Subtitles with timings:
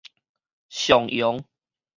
[0.71, 1.45] 松陽